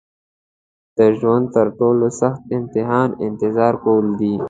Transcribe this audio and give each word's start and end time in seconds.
د 0.97 0.99
ژوند 1.19 1.45
تر 1.55 1.67
ټولو 1.79 2.07
سخت 2.21 2.41
امتحان 2.57 3.09
انتظار 3.27 3.73
کول 3.83 4.05
دي. 4.19 4.33